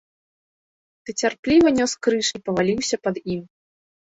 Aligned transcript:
Ты 1.03 1.09
цярпліва 1.21 1.67
нёс 1.81 1.91
крыж 2.07 2.27
і 2.41 2.45
паваліўся 2.49 2.97
пад 3.07 3.15
ім. 3.37 3.41